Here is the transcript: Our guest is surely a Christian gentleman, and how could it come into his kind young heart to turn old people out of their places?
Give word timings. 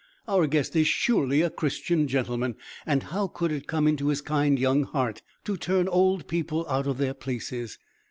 Our 0.27 0.47
guest 0.47 0.75
is 0.75 0.87
surely 0.87 1.43
a 1.43 1.51
Christian 1.51 2.07
gentleman, 2.07 2.55
and 2.87 3.03
how 3.03 3.27
could 3.27 3.51
it 3.51 3.67
come 3.67 3.87
into 3.87 4.07
his 4.07 4.19
kind 4.21 4.57
young 4.57 4.81
heart 4.81 5.21
to 5.43 5.55
turn 5.57 5.87
old 5.87 6.27
people 6.27 6.67
out 6.67 6.87
of 6.87 6.97
their 6.97 7.13
places? 7.13 7.77